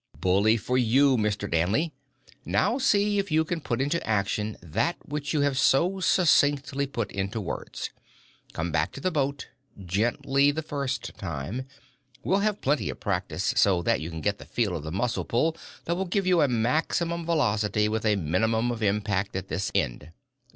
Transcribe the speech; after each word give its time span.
"Bully 0.19 0.57
for 0.57 0.79
you, 0.79 1.15
Mr. 1.15 1.47
Danley! 1.47 1.93
Now 2.43 2.79
see 2.79 3.19
if 3.19 3.29
you 3.29 3.45
can 3.45 3.61
put 3.61 3.79
into 3.79 4.03
action 4.03 4.57
that 4.59 4.95
which 5.07 5.31
you 5.31 5.41
have 5.41 5.59
so 5.59 5.99
succinctly 5.99 6.87
put 6.87 7.11
into 7.11 7.39
words. 7.39 7.91
Come 8.51 8.71
back 8.71 8.91
to 8.93 8.99
the 8.99 9.11
boat. 9.11 9.49
Gently 9.79 10.49
the 10.49 10.63
first 10.63 11.15
time. 11.19 11.67
We'll 12.23 12.39
have 12.39 12.61
plenty 12.61 12.89
of 12.89 12.99
practice, 12.99 13.53
so 13.55 13.83
that 13.83 14.01
you 14.01 14.09
can 14.09 14.21
get 14.21 14.39
the 14.39 14.45
feel 14.45 14.75
of 14.75 14.81
the 14.81 14.91
muscle 14.91 15.23
pull 15.23 15.55
that 15.85 15.93
will 15.95 16.05
give 16.05 16.25
you 16.25 16.41
a 16.41 16.47
maximum 16.47 17.19
of 17.19 17.27
velocity 17.27 17.87
with 17.87 18.03
a 18.03 18.15
minimum 18.15 18.71
of 18.71 18.81
impact 18.81 19.35
at 19.35 19.49
this 19.49 19.71
end. 19.75 20.09